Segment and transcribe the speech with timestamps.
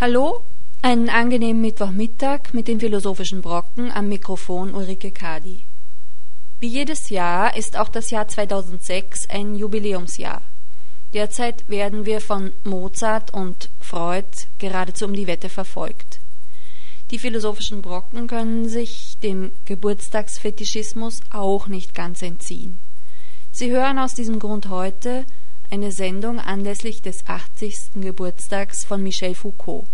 [0.00, 0.42] Hallo,
[0.82, 5.62] einen angenehmen Mittwochmittag mit den philosophischen Brocken am Mikrofon Ulrike Kadi.
[6.58, 10.42] Wie jedes Jahr ist auch das Jahr 2006 ein Jubiläumsjahr.
[11.14, 14.26] Derzeit werden wir von Mozart und Freud
[14.58, 16.18] geradezu um die Wette verfolgt.
[17.12, 22.80] Die philosophischen Brocken können sich dem Geburtstagsfetischismus auch nicht ganz entziehen.
[23.52, 25.24] Sie hören aus diesem Grund heute
[25.70, 28.00] eine Sendung anlässlich des 80.
[28.00, 29.86] Geburtstags von Michel Foucault.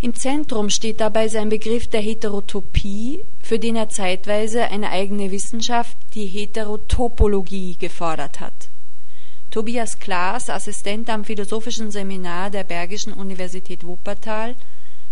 [0.00, 5.96] Im Zentrum steht dabei sein Begriff der Heterotopie, für den er zeitweise eine eigene Wissenschaft,
[6.14, 8.68] die Heterotopologie, gefordert hat.
[9.50, 14.54] Tobias Klaas, Assistent am Philosophischen Seminar der Bergischen Universität Wuppertal,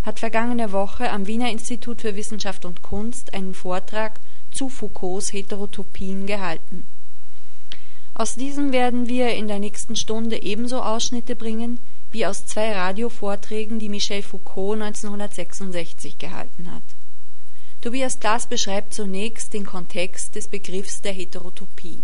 [0.03, 4.21] hat vergangene Woche am Wiener Institut für Wissenschaft und Kunst einen Vortrag
[4.51, 6.85] zu Foucaults Heterotopien gehalten.
[8.17, 11.79] Aus diesem werden wir in der nächsten Stunde ebenso Ausschnitte bringen
[12.13, 16.85] wie aus zwei Radiovorträgen, die Michel Foucault 1966 gehalten hat.
[17.83, 21.99] Tobias Klaas beschreibt zunächst den Kontext des Begriffs der Heterotopie.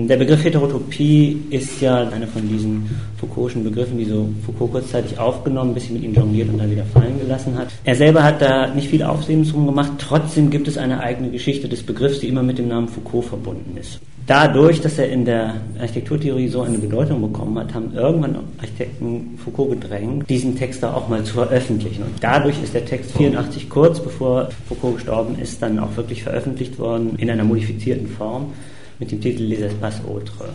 [0.00, 2.88] Der Begriff Heterotopie ist ja einer von diesen
[3.20, 6.84] Foucault'schen Begriffen, die so Foucault kurzzeitig aufgenommen, bis sie mit ihm jongliert und dann wieder
[6.84, 7.68] fallen gelassen hat.
[7.82, 11.68] Er selber hat da nicht viel Aufsehen drum gemacht, trotzdem gibt es eine eigene Geschichte
[11.68, 14.00] des Begriffs, die immer mit dem Namen Foucault verbunden ist.
[14.26, 19.70] Dadurch, dass er in der Architekturtheorie so eine Bedeutung bekommen hat, haben irgendwann Architekten Foucault
[19.72, 22.04] gedrängt, diesen Text da auch mal zu veröffentlichen.
[22.04, 26.78] Und dadurch ist der Text 84 kurz bevor Foucault gestorben ist, dann auch wirklich veröffentlicht
[26.78, 28.52] worden in einer modifizierten Form
[29.00, 30.48] mit dem Titel Les Espaces Autres.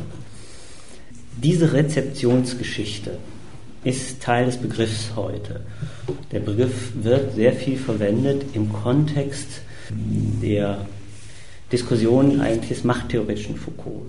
[1.44, 3.18] Diese Rezeptionsgeschichte
[3.84, 5.60] ist Teil des Begriffs heute.
[6.32, 9.62] Der Begriff wird sehr viel verwendet im Kontext
[10.42, 10.80] der
[11.72, 14.04] Diskussion eigentlich des machttheoretischen Foucault.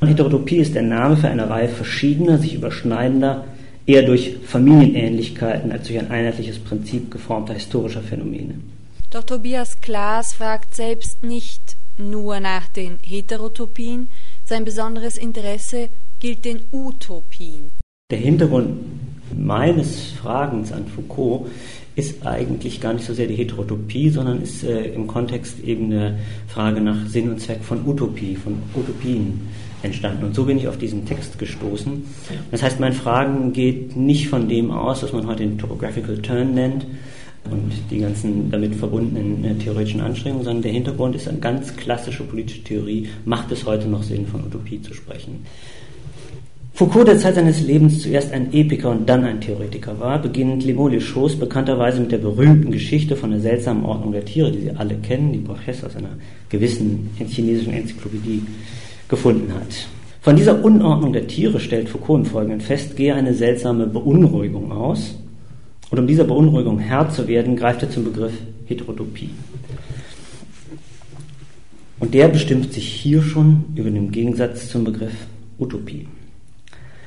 [0.00, 3.44] Heterotopie ist der Name für eine Reihe verschiedener, sich überschneidender,
[3.86, 8.54] eher durch Familienähnlichkeiten als durch ein einheitliches Prinzip geformter historischer Phänomene.
[9.10, 14.08] Doch Tobias Klaas fragt selbst nicht nur nach den Heterotopien,
[14.44, 15.88] sein besonderes Interesse
[16.20, 17.70] gilt den Utopien.
[18.10, 18.76] Der Hintergrund
[19.36, 21.46] meines Fragens an Foucault
[21.94, 26.18] ist eigentlich gar nicht so sehr die Heterotopie, sondern ist äh, im Kontext eben eine
[26.48, 29.40] Frage nach Sinn und Zweck von Utopie, von Utopien
[29.82, 30.24] entstanden.
[30.24, 32.04] Und so bin ich auf diesen Text gestoßen.
[32.50, 36.54] Das heißt, mein Fragen geht nicht von dem aus, was man heute den Topographical Turn
[36.54, 36.86] nennt
[37.50, 42.22] und die ganzen damit verbundenen äh, theoretischen Anstrengungen, sondern der Hintergrund ist eine ganz klassische
[42.22, 43.08] politische Theorie.
[43.24, 45.44] Macht es heute noch Sinn, von Utopie zu sprechen?
[46.74, 51.04] Foucault, der Zeit seines Lebens zuerst ein Epiker und dann ein Theoretiker war, beginnt Mots
[51.04, 54.94] Choses bekannterweise mit der berühmten Geschichte von der seltsamen Ordnung der Tiere, die Sie alle
[54.94, 56.16] kennen, die Borges aus einer
[56.48, 58.42] gewissen chinesischen Enzyklopädie
[59.06, 59.86] gefunden hat.
[60.22, 65.14] Von dieser Unordnung der Tiere stellt Foucault im Folgenden fest, gehe eine seltsame Beunruhigung aus.
[65.90, 68.32] Und um dieser Beunruhigung Herr zu werden, greift er zum Begriff
[68.64, 69.28] Heterotopie.
[72.00, 75.12] Und der bestimmt sich hier schon über den Gegensatz zum Begriff
[75.58, 76.06] Utopie.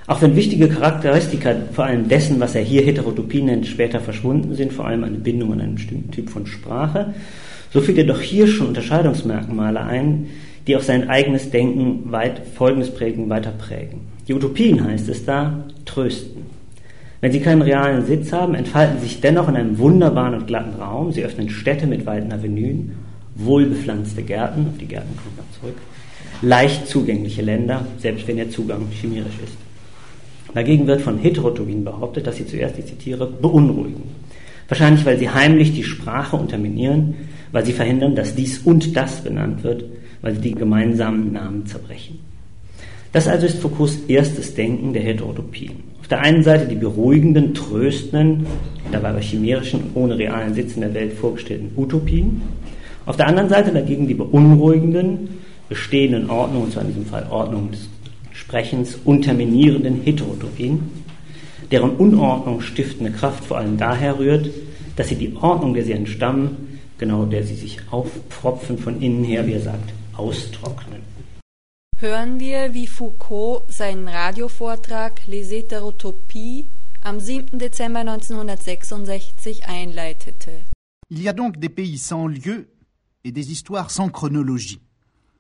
[0.08, 4.72] Auch wenn wichtige Charakteristika vor allem dessen, was er hier Heterotopie nennt, später verschwunden sind,
[4.72, 7.14] vor allem eine Bindung an einen bestimmten Typ von Sprache,
[7.74, 10.28] so führt er doch hier schon Unterscheidungsmerkmale ein,
[10.68, 14.02] die auf sein eigenes Denken weit Folgendes prägen, weiter prägen.
[14.28, 16.44] Die Utopien heißt es da, trösten.
[17.22, 21.12] Wenn sie keinen realen Sitz haben, entfalten sich dennoch in einem wunderbaren und glatten Raum.
[21.12, 22.92] Sie öffnen Städte mit weiten Avenuen,
[23.36, 25.78] wohlbepflanzte Gärten, auf die Gärten kommt noch zurück,
[26.44, 29.58] leicht zugängliche Länder, selbst wenn der Zugang chimerisch ist.
[30.56, 34.04] Dagegen wird von Heterotopien behauptet, dass sie zuerst, ich zitiere, beunruhigen.
[34.70, 37.14] Wahrscheinlich, weil sie heimlich die Sprache unterminieren,
[37.52, 39.84] weil sie verhindern, dass dies und das benannt wird,
[40.22, 42.20] weil sie die gemeinsamen Namen zerbrechen.
[43.12, 45.74] Das also ist Foucaults erstes Denken der Heterotopien.
[46.00, 48.46] Auf der einen Seite die beruhigenden, tröstenden,
[48.94, 52.42] dabei aber chimerischen und ohne realen Sitz in der Welt vorgestellten Utopien.
[53.06, 55.30] Auf der anderen Seite dagegen die beunruhigenden,
[55.68, 57.90] bestehenden Ordnungen, und zwar in diesem Fall Ordnungen des
[58.46, 60.80] Sprechens unterminierenden Heterotopien,
[61.72, 64.52] deren Unordnung stiftende Kraft vor allem daher rührt,
[64.96, 69.48] dass sie die Ordnung, der sie entstammen, genau der sie sich aufpropfen von innen her,
[69.48, 71.02] wie er sagt, austrocknen.
[71.98, 76.66] Hören wir, wie Foucault seinen Radiovortrag Les Heterotopies
[77.02, 77.58] am 7.
[77.58, 80.52] Dezember 1966 einleitete.
[81.10, 82.68] Il y a donc des pays sans lieu
[83.24, 84.82] et des histoires sans chronologie.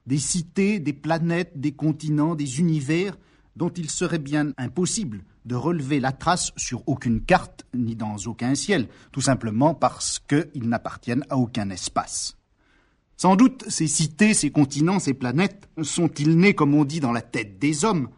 [0.05, 3.17] Des cités, des planètes, des continents, des univers
[3.55, 8.55] dont il serait bien impossible de relever la trace sur aucune carte, ni dans aucun
[8.55, 12.35] ciel, tout simplement parce qu'ils n'appartiennent à aucun espace.
[13.17, 17.21] Sans doute, ces cités, ces continents, ces planètes sont-ils nés, comme on dit, dans la
[17.21, 18.09] tête des hommes,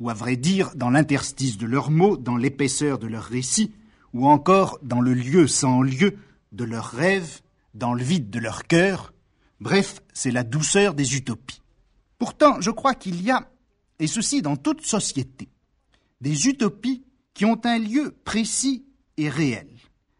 [0.00, 3.72] ou à vrai dire, dans l'interstice de leurs mots, dans l'épaisseur de leurs récits,
[4.14, 6.16] ou encore dans le lieu sans lieu
[6.52, 7.40] de leurs rêves,
[7.74, 9.12] dans le vide de leur cœur.
[9.60, 11.60] Bref, c'est la douceur des utopies.
[12.18, 13.50] Pourtant, je crois qu'il y a,
[13.98, 15.48] et ceci dans toute société,
[16.20, 17.02] des utopies
[17.34, 18.84] qui ont un lieu précis
[19.16, 19.68] et réel,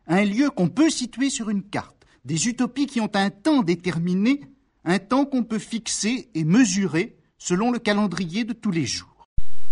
[0.08, 4.40] un lieu qu'on peut situer sur une carte, des utopies qui ont un temps déterminé,
[4.84, 9.08] un temps qu'on peut fixer et mesurer selon le calendrier de tous les jours.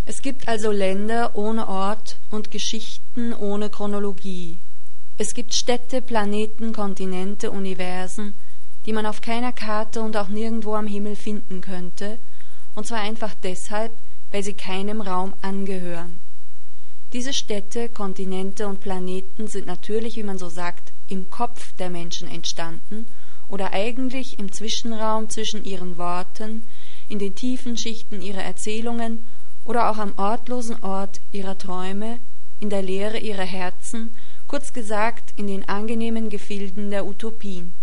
[0.05, 4.55] Es gibt also Länder ohne Ort und Geschichten ohne Chronologie.
[5.17, 8.33] Es gibt Städte, Planeten, Kontinente, Universen,
[8.87, 12.17] die man auf keiner Karte und auch nirgendwo am Himmel finden könnte,
[12.73, 13.91] und zwar einfach deshalb,
[14.31, 16.19] weil sie keinem Raum angehören.
[17.11, 22.29] Diese Städte, Kontinente und Planeten sind natürlich, wie man so sagt, im Kopf der Menschen
[22.29, 23.07] entstanden
[23.49, 26.63] oder eigentlich im Zwischenraum zwischen ihren Worten,
[27.09, 29.25] in den tiefen Schichten ihrer Erzählungen
[29.65, 32.19] oder auch am ortlosen Ort ihrer Träume,
[32.61, 34.15] in der Leere ihrer Herzen,
[34.47, 37.73] kurz gesagt in den angenehmen Gefilden der Utopien.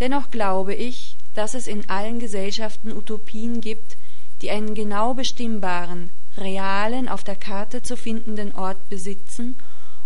[0.00, 3.96] Dennoch glaube ich, dass es in allen Gesellschaften Utopien gibt,
[4.42, 9.56] die einen genau bestimmbaren, realen, auf der Karte zu findenden Ort besitzen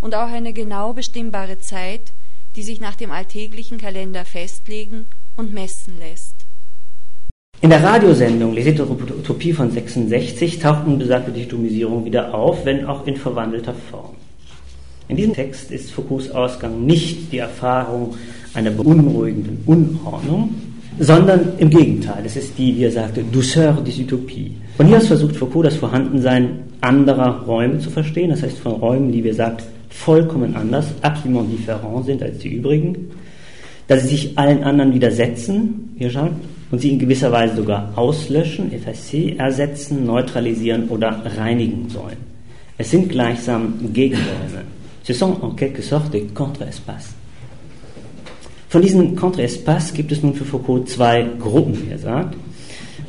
[0.00, 2.12] und auch eine genau bestimmbare Zeit,
[2.54, 5.06] die sich nach dem alltäglichen Kalender festlegen
[5.36, 6.34] und messen lässt.
[7.62, 13.06] In der Radiosendung Les Heterotopie von 66 taucht nun besagte Dichotomisierung wieder auf, wenn auch
[13.06, 14.14] in verwandelter Form.
[15.08, 18.16] In diesem Text ist Foucaults Ausgang nicht die Erfahrung
[18.56, 20.54] einer beunruhigenden Unordnung,
[20.98, 24.56] sondern im Gegenteil, es ist die, wie er sagte, Douceur des Utopie.
[24.76, 29.12] Von hier aus versucht Foucault das Vorhandensein anderer Räume zu verstehen, das heißt von Räumen,
[29.12, 32.96] die, wie er sagt, vollkommen anders, absolument différent sind als die übrigen,
[33.88, 36.34] dass sie sich allen anderen widersetzen, wie er sagt,
[36.70, 42.16] und sie in gewisser Weise sogar auslöschen, effacer, ersetzen, neutralisieren oder reinigen sollen.
[42.78, 44.64] Es sind gleichsam Gegenräume.
[45.02, 47.14] Ce sont en quelque sorte des contre-espaces.
[48.76, 52.36] Von diesen Contre-espaces gibt es nun für Foucault zwei Gruppen, wie er sagt.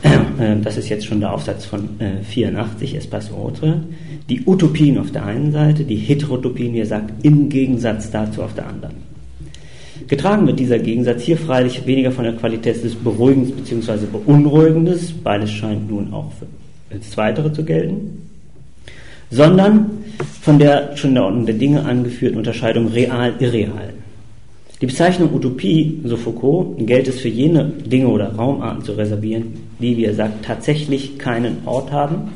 [0.01, 1.89] Äh, das ist jetzt schon der Aufsatz von
[2.23, 3.81] 84, äh, Espace Autre.
[4.29, 8.53] Die Utopien auf der einen Seite, die Heterotopien, wie er sagt, im Gegensatz dazu auf
[8.53, 8.95] der anderen.
[10.07, 14.05] Getragen wird dieser Gegensatz hier freilich weniger von der Qualität des Beruhigens bzw.
[14.09, 16.45] Beunruhigendes, beides scheint nun auch für
[16.95, 18.29] das Zweitere zu gelten,
[19.31, 19.89] sondern
[20.39, 23.96] von der schon in der Ordnung der Dinge angeführten Unterscheidung real-irreal.
[24.79, 29.97] Die Bezeichnung Utopie, so Foucault, gilt es für jene Dinge oder Raumarten zu reservieren, die,
[29.97, 32.29] wie er sagt, tatsächlich keinen Ort haben,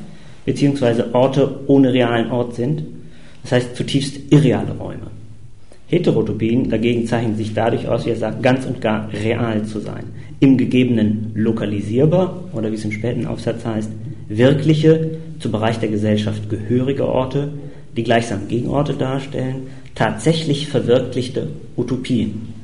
[0.43, 2.81] beziehungsweise Orte ohne realen Ort sind,
[3.43, 5.11] das heißt zutiefst irreale Räume.
[5.85, 10.05] Heterotopien dagegen zeichnen sich dadurch aus, wie er sagt, ganz und gar real zu sein.
[10.39, 13.91] Im Gegebenen lokalisierbar oder wie es im späten Aufsatz heißt,
[14.29, 17.49] wirkliche, zum Bereich der Gesellschaft gehörige Orte,
[17.95, 22.60] die gleichsam Gegenorte darstellen, tatsächlich verwirklichte Utopien.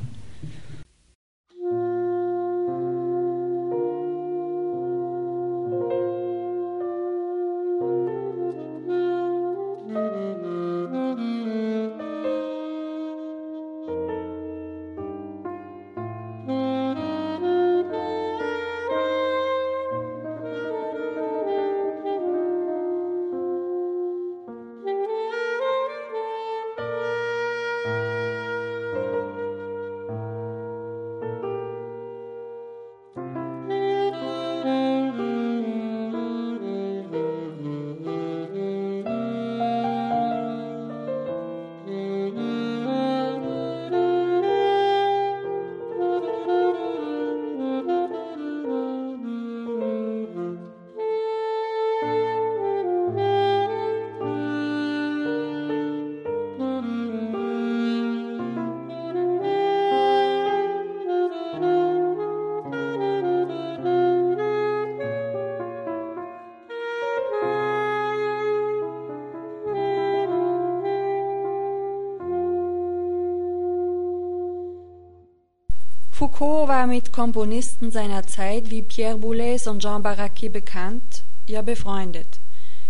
[76.18, 82.40] Foucault war mit Komponisten seiner Zeit wie Pierre Boulez und Jean Baraki bekannt, ja befreundet.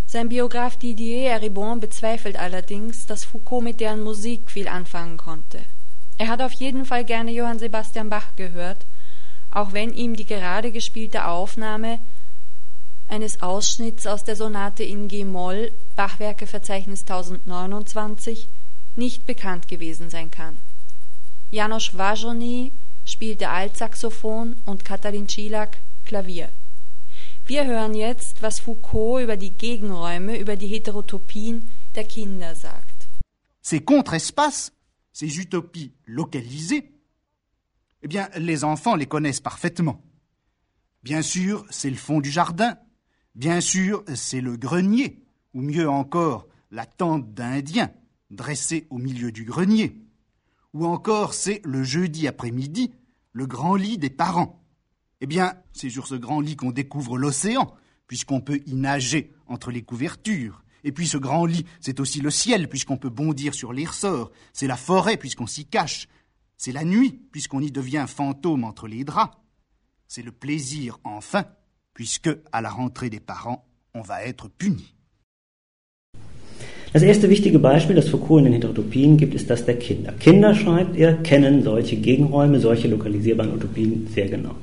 [0.07, 5.59] Sein Biograf Didier Eribon bezweifelt allerdings, dass Foucault mit deren Musik viel anfangen konnte.
[6.17, 8.87] Er hat auf jeden Fall gerne Johann Sebastian Bach gehört,
[9.51, 11.99] auch wenn ihm die gerade gespielte Aufnahme
[13.09, 18.49] eines Ausschnitts aus der Sonate in G-Moll, Bachwerkeverzeichnis 1029,
[18.97, 20.57] nicht bekannt gewesen sein kann.
[21.51, 22.73] Janos Wajony
[23.09, 26.51] spielte Altsaxophon und Katalin Csilak Klavier.
[27.47, 32.99] Wir hören jetzt, was Foucault über die Gegenräume, über die Heterotopien der Kinder sagt.
[33.69, 34.73] ces contre-espaces,
[35.13, 36.91] ces utopies localisées,
[38.03, 40.01] eh bien, les enfants les connaissent parfaitement.
[41.03, 42.79] Bien sûr, c'est le fond du jardin,
[43.35, 45.23] bien sûr, c'est le grenier,
[45.53, 47.91] ou mieux encore, la tente d'Indien
[48.31, 49.97] dressée au milieu du grenier,
[50.79, 52.93] ou encore c'est le jeudi après-midi,
[53.33, 54.65] le grand lit des parents.
[55.21, 57.75] Eh bien, c'est sur ce grand lit qu'on découvre l'océan,
[58.07, 60.63] puisqu'on peut y nager entre les couvertures.
[60.85, 64.31] Et puis ce grand lit, c'est aussi le ciel, puisqu'on peut bondir sur les ressorts.
[64.53, 66.07] C'est la forêt, puisqu'on s'y cache.
[66.57, 69.37] C'est la nuit, puisqu'on y devient fantôme entre les draps.
[70.07, 71.45] C'est le plaisir, enfin,
[71.93, 74.95] puisque, à la rentrée des parents, on va être puni.
[76.93, 80.13] Das erste wichtige Beispiel, das Foucault in den Heterotopien gibt, ist das der Kinder.
[80.19, 84.55] Kinder, schreibt er, kennen solche Gegenräume, solche lokalisierbaren Utopien sehr genau.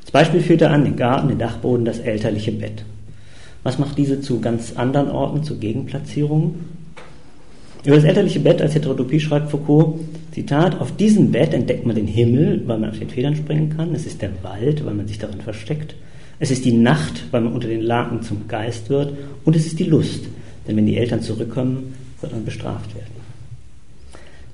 [0.00, 2.84] Als Beispiel führt er an den Garten, den Dachboden, das elterliche Bett.
[3.62, 6.54] Was macht diese zu ganz anderen Orten, zu Gegenplatzierungen?
[7.84, 10.00] Über das elterliche Bett als Heterotopie schreibt Foucault,
[10.32, 13.94] Zitat, auf diesem Bett entdeckt man den Himmel, weil man auf den Federn springen kann.
[13.94, 15.94] Es ist der Wald, weil man sich darin versteckt.
[16.38, 19.12] Es ist die Nacht, weil man unter den Laken zum Geist wird.
[19.44, 20.24] Und es ist die Lust,
[20.70, 23.20] denn wenn die Eltern zurückkommen, wird man bestraft werden.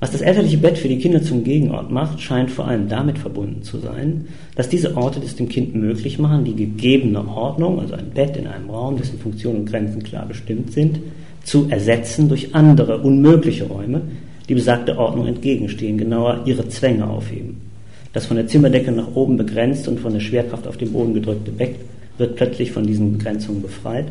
[0.00, 3.62] Was das elterliche Bett für die Kinder zum Gegenort macht, scheint vor allem damit verbunden
[3.62, 8.10] zu sein, dass diese Orte es dem Kind möglich machen, die gegebene Ordnung, also ein
[8.14, 11.00] Bett in einem Raum, dessen Funktion und Grenzen klar bestimmt sind,
[11.44, 14.02] zu ersetzen durch andere unmögliche Räume,
[14.48, 17.56] die besagte Ordnung entgegenstehen, genauer ihre Zwänge aufheben.
[18.12, 21.50] Das von der Zimmerdecke nach oben begrenzt und von der Schwerkraft auf den Boden gedrückte
[21.50, 21.74] Bett
[22.16, 24.06] wird plötzlich von diesen Begrenzungen befreit.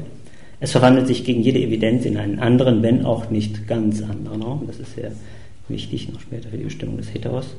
[0.66, 4.64] Es verwandelt sich gegen jede Evidenz in einen anderen, wenn auch nicht ganz anderen Raum.
[4.66, 5.12] Das ist sehr
[5.68, 7.56] wichtig, noch später für die Bestimmung des Heteros,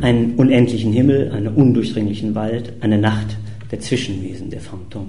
[0.00, 3.36] einen unendlichen Himmel, einen undurchdringlichen Wald, eine Nacht
[3.70, 5.08] der Zwischenwesen, der Phantom.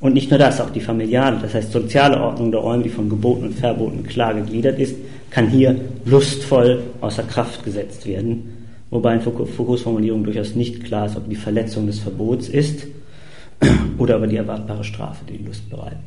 [0.00, 3.08] Und nicht nur das, auch die familiale, das heißt soziale Ordnung der Räume, die von
[3.08, 4.96] Geboten und Verboten klar gegliedert ist,
[5.30, 11.16] kann hier lustvoll außer Kraft gesetzt werden, wobei in Foucaults Formulierung durchaus nicht klar ist,
[11.16, 12.84] ob die Verletzung des Verbots ist
[13.98, 15.98] oder aber die erwartbare Strafe, die Lust bereitet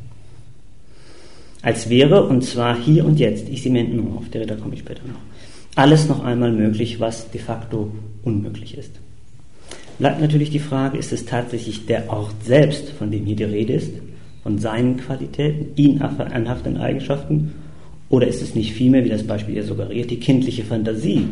[1.61, 4.79] als wäre, und zwar hier und jetzt, ich mir nur auf der da komme ich
[4.79, 5.19] später noch,
[5.75, 7.91] alles noch einmal möglich, was de facto
[8.23, 8.91] unmöglich ist.
[9.99, 13.73] Bleibt natürlich die Frage, ist es tatsächlich der Ort selbst, von dem hier die Rede
[13.73, 13.93] ist,
[14.41, 17.53] von seinen Qualitäten, ihn anhaftenden Eigenschaften,
[18.09, 21.27] oder ist es nicht vielmehr, wie das Beispiel hier suggeriert, die kindliche Fantasie,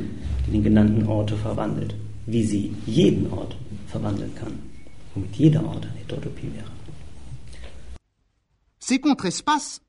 [0.45, 1.95] die den genannten Orte verwandelt,
[2.27, 3.55] wie sie jeden Ort
[3.87, 4.53] verwandeln kann,
[5.19, 6.71] womit jeder Ort eine Heterotopie wäre.
[8.79, 9.81] C'est contre-espace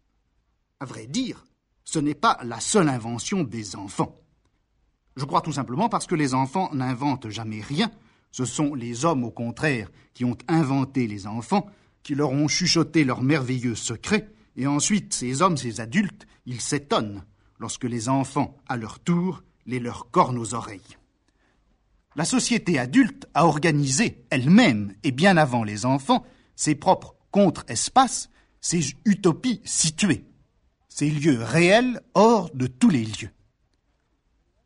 [0.80, 1.44] À vrai dire,
[1.84, 4.16] ce n'est pas la seule invention des enfants.
[5.16, 7.90] Je crois tout simplement parce que les enfants n'inventent jamais rien.
[8.30, 11.66] Ce sont les hommes, au contraire, qui ont inventé les enfants,
[12.02, 17.25] qui leur ont chuchoté leurs merveilleux secrets, et ensuite ces hommes, ces adultes, ils s'étonnent
[17.58, 20.96] lorsque les enfants, à leur tour, les leur cornent aux oreilles.
[22.16, 26.24] La société adulte a organisé elle-même, et bien avant les enfants,
[26.56, 30.26] ses propres contre-espaces, ses utopies situées
[30.90, 33.30] ces lieux réels hors de tous les lieux.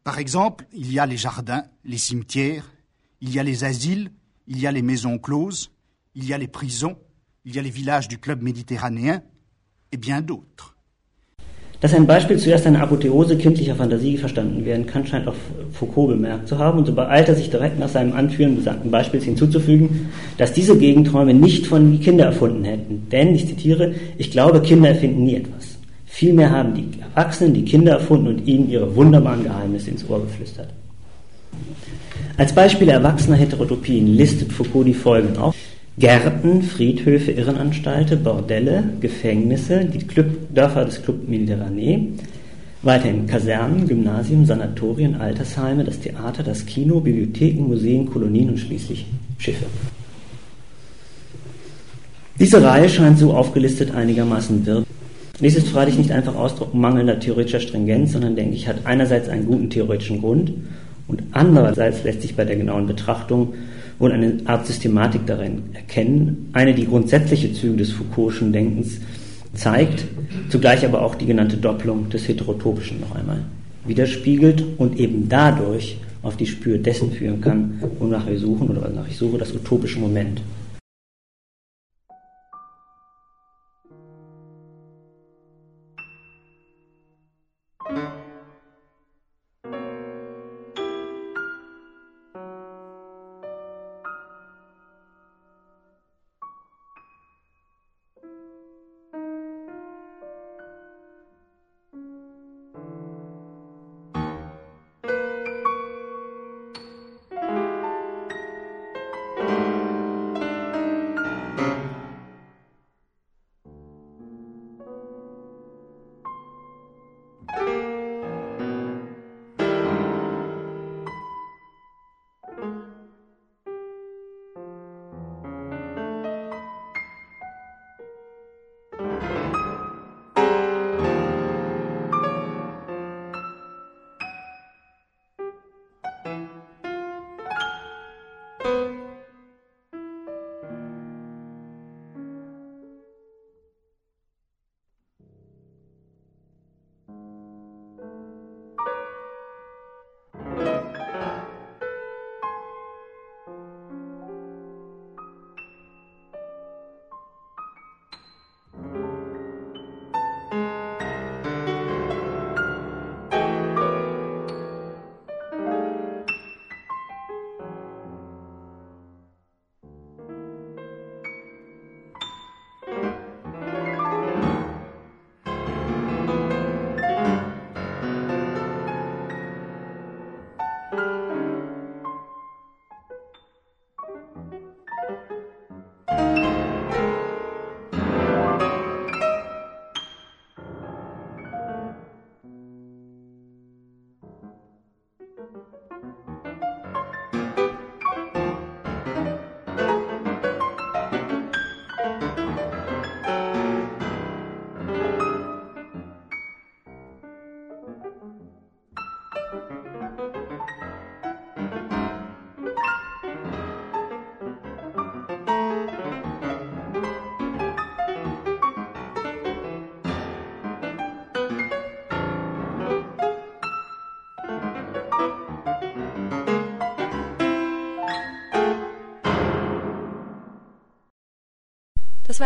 [0.03, 2.73] Par exemple, il y a les jardins, les cimetières,
[3.21, 4.11] il y a les asiles,
[4.49, 5.71] il y a les maisons closes,
[6.15, 6.99] il y a les prisons,
[7.45, 9.23] il y a les villages du club méditerranéen
[9.93, 10.74] et bien d'autres.
[11.85, 15.35] Dass ein Beispiel zuerst eine Apotheose kindlicher Fantasie verstanden werden kann, scheint auch
[15.71, 19.25] Foucault bemerkt zu haben und so beeilt er sich direkt nach seinem Anführen besagten Beispiels
[19.25, 23.07] hinzuzufügen, dass diese Gegenträume nicht von Kinder erfunden hätten.
[23.13, 25.77] Denn, ich zitiere, ich glaube, Kinder erfinden nie etwas.
[26.07, 30.71] Vielmehr haben die Erwachsenen die Kinder erfunden und ihnen ihre wunderbaren Geheimnisse ins Ohr geflüstert.
[32.39, 35.55] Als Beispiele erwachsener Heterotopien listet Foucault die folgenden auf.
[35.97, 42.09] Gärten, Friedhöfe, Irrenanstalten, Bordelle, Gefängnisse, die Club, Dörfer des Club Mediterranee,
[42.83, 49.07] weiterhin Kasernen, Gymnasien, Sanatorien, Altersheime, das Theater, das Kino, Bibliotheken, Museen, Kolonien und schließlich
[49.39, 49.67] Schiffe.
[52.41, 54.85] Diese Reihe scheint so aufgelistet einigermaßen wirr.
[55.41, 59.47] Dies ist freilich nicht einfach Ausdruck mangelnder theoretischer Stringenz, sondern denke ich, hat einerseits einen
[59.47, 60.53] guten theoretischen Grund
[61.07, 63.55] und andererseits lässt sich bei der genauen Betrachtung
[64.05, 69.01] wohl eine Art Systematik darin erkennen, eine die grundsätzliche Züge des Foucault'schen Denkens
[69.55, 70.05] zeigt,
[70.51, 73.41] zugleich aber auch die genannte Doppelung des Heterotopischen noch einmal
[73.87, 79.09] widerspiegelt und eben dadurch auf die Spür dessen führen kann, wonach wir suchen oder wonach
[79.09, 80.43] ich suche, das utopische Moment.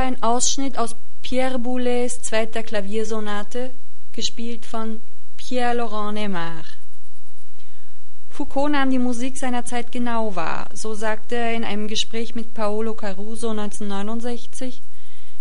[0.00, 3.70] Ein Ausschnitt aus Pierre Boulez zweiter Klaviersonate,
[4.12, 5.00] gespielt von
[5.36, 6.64] Pierre-Laurent Neymar.
[8.30, 10.68] Foucault nahm die Musik seiner Zeit genau wahr.
[10.72, 14.80] So sagte er in einem Gespräch mit Paolo Caruso 1969,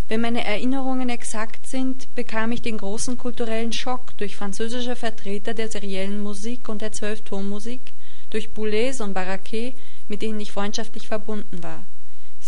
[0.08, 5.70] wenn meine Erinnerungen exakt sind, bekam ich den großen kulturellen Schock durch französische Vertreter der
[5.70, 7.82] seriellen Musik und der Zwölftonmusik,
[8.30, 9.76] durch Boulez und Barraquet,
[10.08, 11.84] mit denen ich freundschaftlich verbunden war.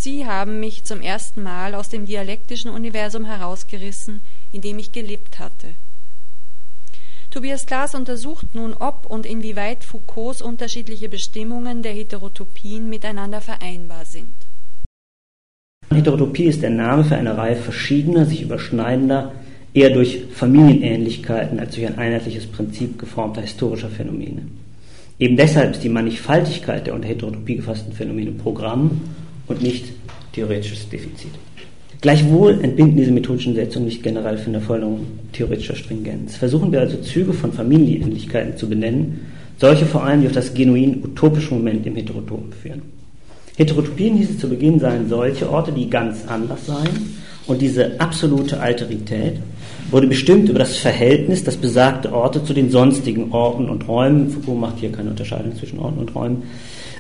[0.02, 4.22] Sie haben mich zum ersten Mal aus dem dialektischen Universum herausgerissen,
[4.54, 5.68] in dem ich gelebt hatte.
[7.32, 14.34] Tobias Glas untersucht nun, ob und inwieweit Foucaults unterschiedliche Bestimmungen der Heterotopien miteinander vereinbar sind.
[15.90, 19.34] Heterotopie ist der Name für eine Reihe verschiedener, sich überschneidender,
[19.74, 24.44] eher durch Familienähnlichkeiten als durch ein einheitliches Prinzip geformter historischer Phänomene.
[25.20, 29.02] Eben deshalb ist die Mannigfaltigkeit der unter Heterotopie gefassten Phänomene Programm
[29.50, 29.86] und nicht
[30.34, 31.32] theoretisches Defizit.
[32.02, 36.38] Gleichwohl entbinden diese methodischen Setzungen nicht generell von der Forderung theoretischer Stringenz.
[36.38, 39.20] Versuchen wir also Züge von Familienähnlichkeiten zu benennen,
[39.58, 42.82] solche vor allem, die auf das genuin utopische Moment im Heterotopen führen.
[43.58, 48.62] Heterotopien, hieß es zu Beginn, seien solche Orte, die ganz anders seien, und diese absolute
[48.62, 49.38] Alterität
[49.92, 54.60] wurde bestimmt über das Verhältnis, das besagte Orte zu den sonstigen Orten und Räumen, Foucault
[54.60, 56.44] macht hier keine Unterscheidung zwischen Orten und Räumen,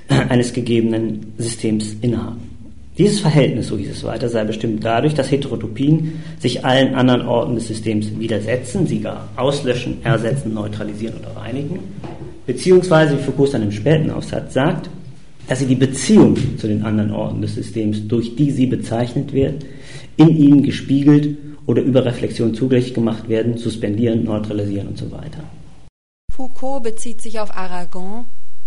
[0.10, 2.50] eines gegebenen Systems innehaben.
[2.98, 7.56] Dieses Verhältnis, so hieß es weiter, sei bestimmt dadurch, dass Heterotopien sich allen anderen Orten
[7.56, 11.80] des Systems widersetzen, sie gar auslöschen, ersetzen, neutralisieren oder reinigen,
[12.46, 14.90] beziehungsweise, wie Foucault dann im späten Aufsatz sagt,
[15.48, 19.66] dass sie die Beziehung zu den anderen Orten des Systems, durch die sie bezeichnet wird,
[20.18, 25.44] in ihnen gespiegelt oder über Reflexion zugänglich gemacht werden, suspendieren, neutralisieren und so weiter.
[26.34, 28.26] Foucault bezieht sich auf Aragon,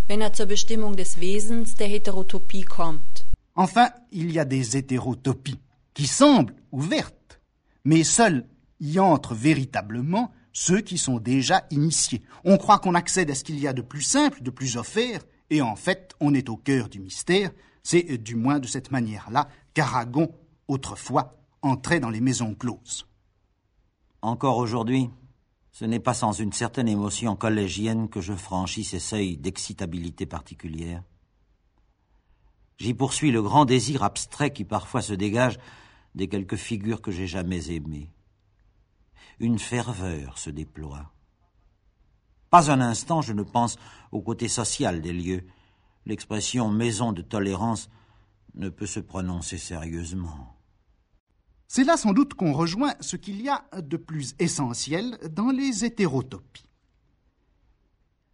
[0.09, 3.27] wenn er zur Bestimmung des Wesens der Heterotopie kommt.
[3.55, 5.61] Enfin, il y a des hétérotopies
[5.95, 7.41] qui semblent ouvertes,
[7.85, 8.47] mais seuls
[8.81, 12.23] y entrent véritablement ceux qui sont déjà initiés.
[12.45, 15.23] On croit qu'on accède à ce qu'il y a de plus simple, de plus offert,
[15.51, 17.51] et en fait, on est au cœur du mystère.
[17.83, 20.33] C'est du moins de cette manière-là qu'Aragon,
[20.69, 23.07] autrefois, entrait dans les maisons closes.
[24.21, 25.11] Encore aujourd'hui,
[25.73, 31.03] ce n'est pas sans une certaine émotion collégienne que je franchis ces seuils d'excitabilité particulière.
[32.77, 35.59] J'y poursuis le grand désir abstrait qui parfois se dégage
[36.15, 38.11] des quelques figures que j'ai jamais aimées.
[39.41, 41.11] Une ferveur se déploie.
[42.51, 43.79] Pas un instant je ne pense
[44.11, 45.47] au côté social des lieux.
[46.05, 47.89] L'expression maison de tolérance
[48.55, 50.55] ne peut se prononcer sérieusement.
[51.75, 55.87] C'est là sans doute qu'on rejoint ce qu'il y a de plus essentiel dans les
[55.87, 56.69] hétérotopies.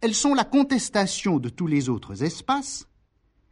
[0.01, 2.89] Elles sont la contestation de tous les autres espaces,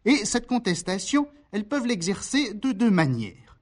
[0.04, 3.58] et cette contestation, elles peuvent l'exercer de deux manières.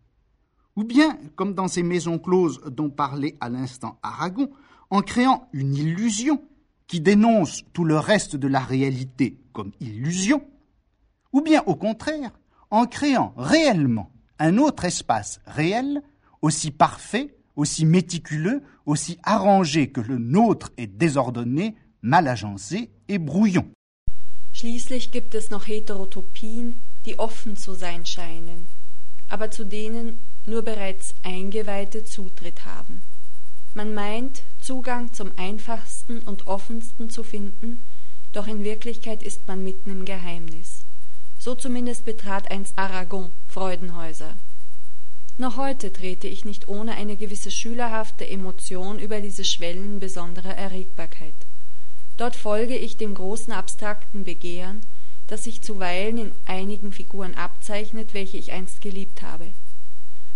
[0.75, 4.49] Ou bien, comme dans ces maisons closes dont parlait à l'instant Aragon,
[4.89, 6.43] en créant une illusion
[6.88, 10.43] qui dénonce tout le reste de la réalité comme illusion,
[11.33, 12.31] ou bien au contraire,
[12.71, 14.09] en créant réellement
[14.39, 16.01] un autre espace réel
[16.45, 23.65] aussi parfait, aussi méticuleux, aussi arrangé que le nôtre est désordonné, mal agencé et brouillon.
[24.53, 28.67] Schließlich gibt es noch Heterotopien, die offen zu sein scheinen,
[29.27, 33.01] aber zu denen nur bereits Eingeweihte Zutritt haben.
[33.73, 37.79] Man meint, Zugang zum einfachsten und offensten zu finden,
[38.34, 40.84] doch in Wirklichkeit ist man mitten im Geheimnis.
[41.39, 44.36] So zumindest betrat einst Aragon Freudenhäuser.
[45.38, 51.34] Noch heute trete ich nicht ohne eine gewisse schülerhafte Emotion über diese Schwellen besonderer Erregbarkeit.
[52.15, 54.80] Dort folge ich dem großen abstrakten Begehren,
[55.28, 59.48] das sich zuweilen in einigen Figuren abzeichnet, welche ich einst geliebt habe.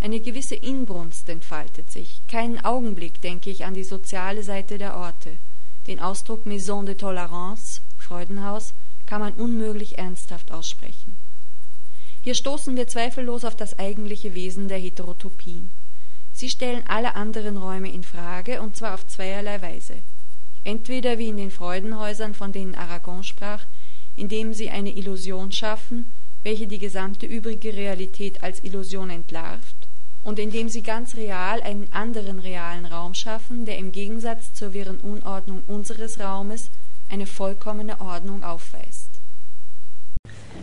[0.01, 2.19] Eine gewisse Inbrunst entfaltet sich.
[2.27, 5.31] Keinen Augenblick denke ich an die soziale Seite der Orte.
[5.87, 8.73] Den Ausdruck Maison de Tolerance, Freudenhaus,
[9.05, 11.15] kann man unmöglich ernsthaft aussprechen.
[12.29, 15.71] Hier stoßen wir zweifellos auf das eigentliche Wesen der Heterotopien.
[16.31, 19.95] Sie stellen alle anderen Räume in Frage, und zwar auf zweierlei Weise.
[20.63, 23.65] Entweder wie in den Freudenhäusern, von denen Aragon sprach,
[24.15, 26.05] indem sie eine Illusion schaffen,
[26.43, 29.87] welche die gesamte übrige Realität als Illusion entlarvt,
[30.21, 34.99] und indem sie ganz real einen anderen realen Raum schaffen, der im Gegensatz zur wirren
[34.99, 36.69] Unordnung unseres Raumes
[37.09, 39.08] eine vollkommene Ordnung aufweist.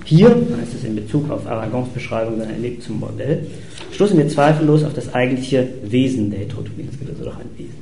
[0.06, 3.44] Hier, heißt es in Bezug auf Aragons Beschreibung seiner Erlebnis zum Bordell,
[3.90, 6.86] stoßen wir zweifellos auf das eigentliche Wesen der Heterotopie.
[6.88, 7.74] Es gibt also doch ein Wesen.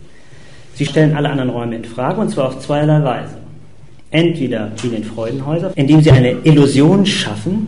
[0.75, 3.35] Sie stellen alle anderen Räume in Frage und zwar auf zweierlei Weise.
[4.11, 7.67] Entweder wie in den Freudenhäusern, indem sie eine Illusion schaffen,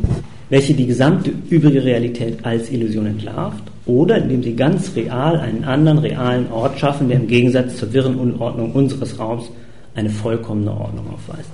[0.48, 5.98] welche die gesamte übrige Realität als Illusion entlarvt, oder indem sie ganz real einen anderen
[5.98, 9.50] realen Ort schaffen, der im Gegensatz zur wirren Unordnung unseres Raums
[9.94, 11.50] eine vollkommene Ordnung aufweist.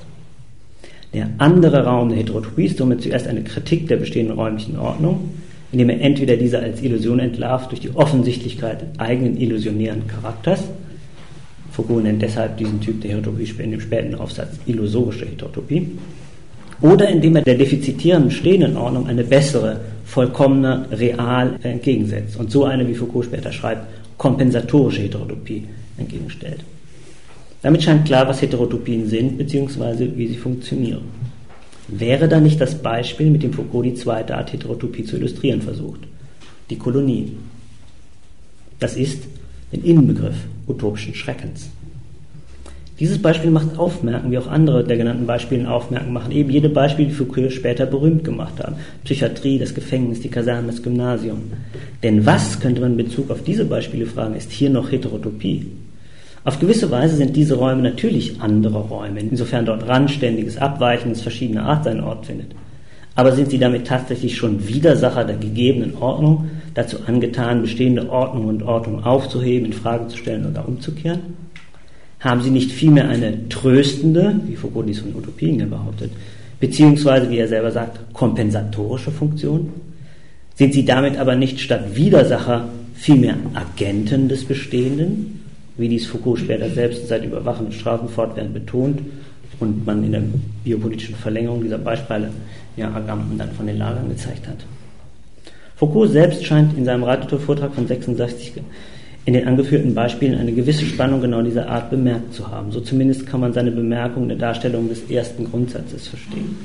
[1.14, 5.30] Der andere Raum der Heterotopie ist somit zuerst eine Kritik der bestehenden räumlichen Ordnung,
[5.70, 10.64] indem er entweder diese als Illusion entlarvt durch die Offensichtlichkeit eigenen illusionären Charakters,
[11.72, 15.90] Foucault nennt deshalb diesen Typ der Heterotopie in dem späten Aufsatz illusorische Heterotopie,
[16.82, 22.86] oder indem er der defizitären bestehenden Ordnung eine bessere, vollkommene, real entgegensetzt und so eine,
[22.86, 23.86] wie Foucault später schreibt,
[24.18, 25.64] kompensatorische Heterotopie
[25.96, 26.60] entgegenstellt.
[27.62, 30.10] Damit scheint klar, was Heterotopien sind bzw.
[30.16, 31.02] wie sie funktionieren.
[31.88, 36.00] Wäre da nicht das Beispiel, mit dem Foucault die zweite Art Heterotopie zu illustrieren versucht?
[36.70, 37.32] Die Kolonie.
[38.78, 39.24] Das ist
[39.72, 41.70] den Innenbegriff utopischen Schreckens.
[42.98, 47.08] Dieses Beispiel macht aufmerken, wie auch andere der genannten Beispiele aufmerken machen, eben jede Beispiele,
[47.08, 48.76] die Foucault später berühmt gemacht haben.
[49.04, 51.42] Psychiatrie, das Gefängnis, die Kaserne, das Gymnasium.
[52.02, 55.66] Denn was, könnte man in Bezug auf diese Beispiele fragen, ist hier noch Heterotopie?
[56.44, 61.84] Auf gewisse Weise sind diese Räume natürlich andere Räume, insofern dort randständiges, abweichendes, verschiedener Art
[61.84, 62.48] seinen Ort findet.
[63.14, 68.62] Aber sind sie damit tatsächlich schon Widersacher der gegebenen Ordnung, dazu angetan, bestehende Ordnung und
[68.62, 71.20] Ordnung aufzuheben, in Frage zu stellen oder umzukehren?
[72.18, 76.10] Haben sie nicht vielmehr eine tröstende, wie Foucault dies von Utopien behauptet,
[76.58, 79.68] beziehungsweise, wie er selber sagt, kompensatorische Funktion?
[80.54, 85.41] Sind sie damit aber nicht statt Widersacher vielmehr Agenten des Bestehenden,
[85.76, 89.00] wie dies Foucault später selbst seit Überwachen und Strafen fortwährend betont
[89.60, 90.22] und man in der
[90.64, 92.30] biopolitischen Verlängerung dieser Beispiele
[92.76, 94.58] ja Agamben dann von den Lagern gezeigt hat.
[95.76, 98.54] Foucault selbst scheint in seinem Radiovortrag von 66
[99.24, 102.72] in den angeführten Beispielen eine gewisse Spannung genau dieser Art bemerkt zu haben.
[102.72, 106.56] So zumindest kann man seine Bemerkung in der Darstellung des ersten Grundsatzes verstehen.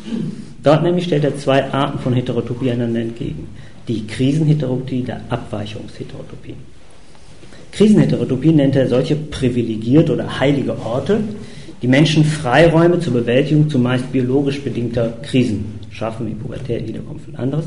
[0.63, 3.47] Dort nämlich stellt er zwei Arten von Heterotopie einander entgegen.
[3.87, 6.55] Die Krisenheterotopie, der Abweichungsheterotopie.
[7.77, 11.19] Krisenheterotopie nennt er solche privilegiert oder heilige Orte,
[11.83, 17.65] die Menschen Freiräume zur Bewältigung zumeist biologisch bedingter Krisen schaffen, wie Pubertät, Niederkunft und anderes.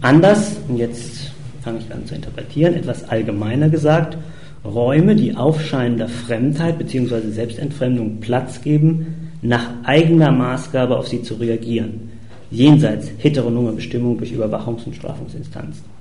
[0.00, 1.30] Anders, und jetzt
[1.60, 4.16] fange ich an zu interpretieren, etwas allgemeiner gesagt,
[4.64, 7.28] Räume, die aufscheinender Fremdheit bzw.
[7.28, 12.12] Selbstentfremdung Platz geben, nach eigener Maßgabe auf sie zu reagieren,
[12.50, 15.93] jenseits heteronomer Bestimmung durch Überwachungs- und Strafungsinstanzen.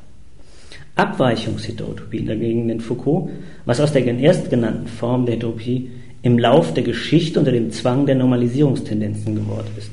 [0.95, 3.29] Abweichungsheterotopie dagegen nennt Foucault,
[3.65, 5.89] was aus der erstgenannten Form der Heterotopie
[6.21, 9.91] im Lauf der Geschichte unter dem Zwang der Normalisierungstendenzen geworden ist.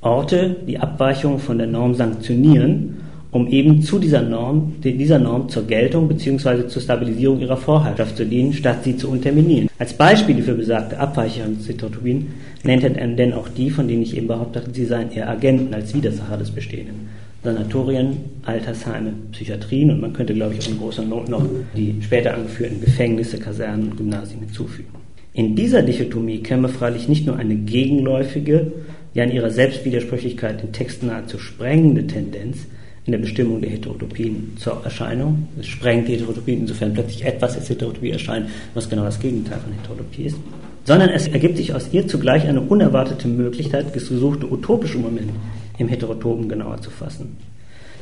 [0.00, 2.96] Orte, die Abweichungen von der Norm sanktionieren,
[3.30, 6.68] um eben zu dieser Norm, dieser Norm zur Geltung bzw.
[6.68, 9.68] zur Stabilisierung ihrer Vorherrschaft zu dienen, statt sie zu unterminieren.
[9.78, 12.26] Als Beispiele für besagte Abweichungsheterotopien
[12.62, 15.94] nennt er denn auch die, von denen ich eben behauptet sie seien eher Agenten als
[15.94, 17.08] Widersacher des Bestehenden.
[17.44, 22.80] Sanatorien, Altersheime, Psychiatrien und man könnte, glaube ich, in großer Not noch die später angeführten
[22.80, 24.88] Gefängnisse, Kasernen und Gymnasien hinzufügen.
[25.34, 28.72] In dieser Dichotomie käme freilich nicht nur eine gegenläufige,
[29.12, 32.66] ja in ihrer Selbstwidersprüchlichkeit den Text nahezu sprengende Tendenz
[33.04, 35.48] in der Bestimmung der Heterotopien zur Erscheinung.
[35.60, 39.72] Es sprengt die Heterotopie, insofern plötzlich etwas als Heterotopie erscheint, was genau das Gegenteil von
[39.72, 40.36] Heterotopie ist.
[40.84, 45.30] Sondern es ergibt sich aus ihr zugleich eine unerwartete Möglichkeit, gesuchte utopische Moment
[45.78, 47.36] im Heterotopen genauer zu fassen.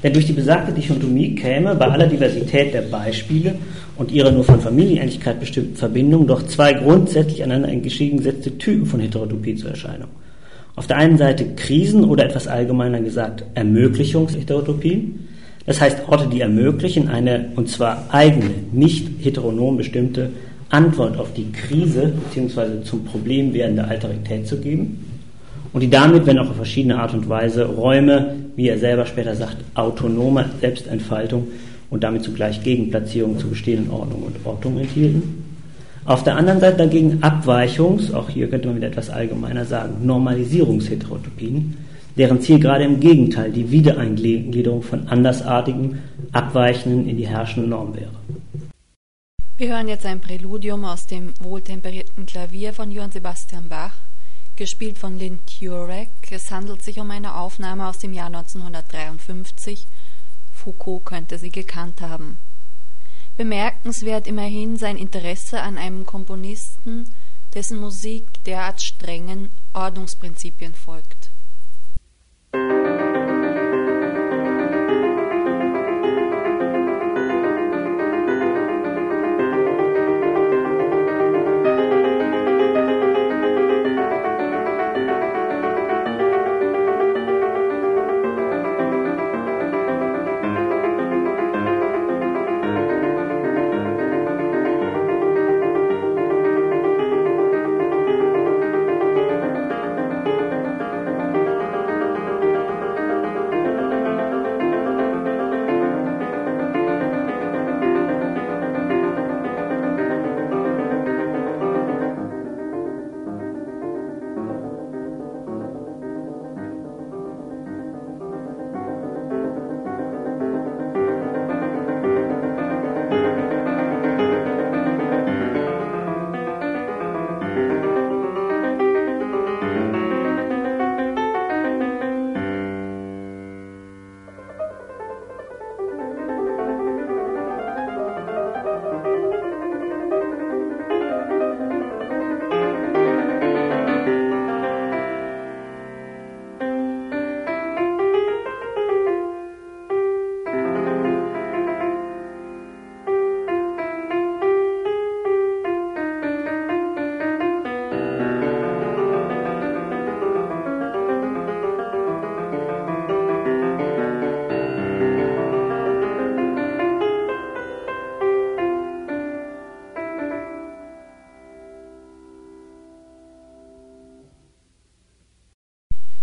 [0.02, 3.54] Denn durch die besagte Dichotomie käme bei aller Diversität der Beispiele
[3.96, 9.54] und ihrer nur von Familienähnlichkeit bestimmten Verbindungen doch zwei grundsätzlich aneinander entgegengesetzte Typen von Heterotopie
[9.54, 10.08] zur Erscheinung.
[10.74, 15.28] Auf der einen Seite Krisen oder etwas allgemeiner gesagt Ermöglichungsheterotopien,
[15.66, 20.30] das heißt Orte, die ermöglichen, eine und zwar eigene, nicht heteronom bestimmte
[20.70, 22.82] Antwort auf die Krise bzw.
[22.82, 25.11] zum Problem werdende Alterität zu geben
[25.72, 29.34] und die damit, wenn auch auf verschiedene Art und Weise, Räume, wie er selber später
[29.34, 31.48] sagt, autonomer Selbstentfaltung
[31.90, 35.44] und damit zugleich Gegenplatzierung zu bestehenden Ordnung und Ortung enthielten.
[36.04, 41.76] Auf der anderen Seite dagegen Abweichungs, auch hier könnte man wieder etwas allgemeiner sagen, Normalisierungsheterotopien,
[42.16, 46.00] deren Ziel gerade im Gegenteil die Wiedereingliederung von andersartigen,
[46.32, 48.10] abweichenden in die herrschende Norm wäre.
[49.58, 53.92] Wir hören jetzt ein Präludium aus dem wohltemperierten Klavier von Johann Sebastian Bach,
[54.56, 56.10] gespielt von Lynn Turek.
[56.30, 59.86] Es handelt sich um eine Aufnahme aus dem Jahr 1953.
[60.52, 62.38] Foucault könnte sie gekannt haben.
[63.36, 67.12] Bemerkenswert immerhin sein Interesse an einem Komponisten,
[67.54, 71.21] dessen Musik derart strengen Ordnungsprinzipien folgt.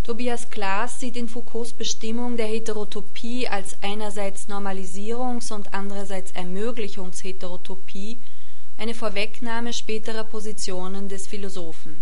[0.09, 8.17] Tobias Klaas sieht in Foucaults Bestimmung der Heterotopie als einerseits Normalisierungs- und andererseits Ermöglichungsheterotopie
[8.79, 12.01] eine Vorwegnahme späterer Positionen des Philosophen.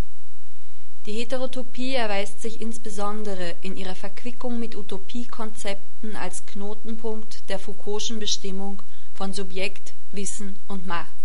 [1.06, 8.82] Die Heterotopie erweist sich insbesondere in ihrer Verquickung mit Utopiekonzepten als Knotenpunkt der Foucault'schen Bestimmung
[9.16, 11.17] von Subjekt, Wissen und Macht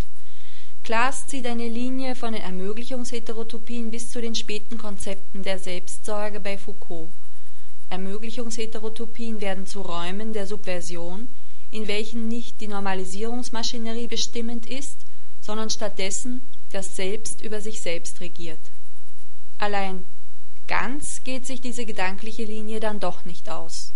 [0.85, 6.59] Klaas zieht eine Linie von den Ermöglichungsheterotopien bis zu den späten Konzepten der Selbstsorge bei
[6.59, 7.09] Foucault.
[7.89, 11.29] Ermöglichungsheterotopien werden zu Räumen der Subversion,
[11.71, 14.97] in welchen nicht die Normalisierungsmaschinerie bestimmend ist,
[15.41, 16.43] sondern stattdessen
[16.73, 18.59] das Selbst über sich selbst regiert.
[19.59, 20.05] Allein
[20.67, 23.93] ganz geht sich diese gedankliche Linie dann doch nicht aus